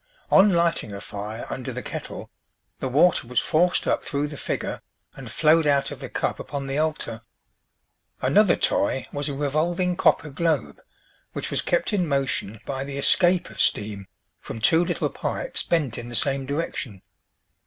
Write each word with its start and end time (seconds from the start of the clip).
On 0.31 0.51
lighting 0.51 0.91
a 0.91 0.99
fire 0.99 1.45
under 1.53 1.71
the 1.71 1.83
kettle, 1.83 2.31
the 2.79 2.89
water 2.89 3.27
was 3.27 3.39
forced 3.39 3.85
up 3.85 4.03
through 4.03 4.29
the 4.29 4.35
figure, 4.35 4.81
and 5.13 5.29
flowed 5.31 5.67
out 5.67 5.91
of 5.91 5.99
the 5.99 6.09
cup 6.09 6.39
upon 6.39 6.65
the 6.65 6.79
altar. 6.79 7.21
Another 8.19 8.55
toy 8.55 9.07
was 9.13 9.29
a 9.29 9.35
revolving 9.35 9.95
copper 9.95 10.31
globe, 10.31 10.81
which 11.33 11.51
was 11.51 11.61
kept 11.61 11.93
in 11.93 12.07
motion 12.07 12.59
by 12.65 12.83
the 12.83 12.97
escape 12.97 13.51
of 13.51 13.61
steam 13.61 14.07
from 14.39 14.59
two 14.59 14.83
little 14.83 15.11
pipes 15.11 15.61
bent 15.61 15.99
in 15.99 16.09
the 16.09 16.15
same 16.15 16.47
direction. 16.47 17.03